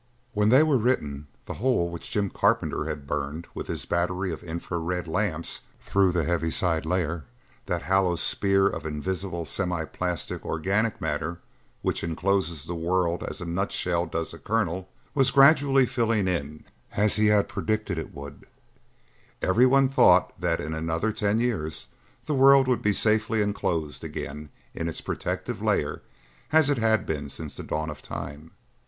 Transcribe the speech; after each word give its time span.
When 0.33 0.49
they 0.49 0.63
were 0.63 0.79
written 0.79 1.27
the 1.45 1.53
hole 1.61 1.87
which 1.91 2.09
Jim 2.09 2.31
Carpenter 2.31 2.85
had 2.85 3.05
burned 3.05 3.45
with 3.53 3.67
his 3.67 3.85
battery 3.85 4.31
of 4.33 4.43
infra 4.43 4.79
red 4.79 5.07
lamps 5.07 5.61
through 5.79 6.11
the 6.11 6.23
heaviside 6.23 6.87
layer, 6.87 7.25
that 7.67 7.83
hollow 7.83 8.15
sphere 8.15 8.65
of 8.65 8.83
invisible 8.83 9.45
semi 9.45 9.85
plastic 9.85 10.43
organic 10.43 10.99
matter 11.01 11.39
which 11.83 12.03
encloses 12.03 12.65
the 12.65 12.73
world 12.73 13.21
as 13.25 13.41
a 13.41 13.45
nutshell 13.45 14.07
does 14.07 14.33
a 14.33 14.39
kernel, 14.39 14.89
was 15.13 15.29
gradually 15.29 15.85
filling 15.85 16.27
in 16.27 16.63
as 16.93 17.17
he 17.17 17.27
had 17.27 17.47
predicted 17.47 17.99
it 17.99 18.11
would: 18.11 18.47
every 19.39 19.67
one 19.67 19.87
thought 19.87 20.33
that 20.41 20.59
in 20.59 20.73
another 20.73 21.11
ten 21.11 21.39
years 21.39 21.89
the 22.25 22.33
world 22.33 22.67
would 22.67 22.81
be 22.81 22.91
safely 22.91 23.39
enclosed 23.39 24.03
again 24.03 24.49
in 24.73 24.89
its 24.89 24.99
protective 24.99 25.61
layer 25.61 26.01
as 26.51 26.71
it 26.71 26.79
had 26.79 27.05
been 27.05 27.29
since 27.29 27.55
the 27.55 27.61
dawn 27.61 27.91
of 27.91 28.01
time. 28.01 28.49